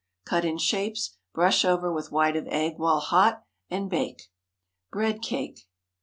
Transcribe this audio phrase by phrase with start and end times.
[0.25, 4.31] Cut in shapes, brush over with white of egg while hot, and bake.
[4.91, 5.67] BREAD CAKE.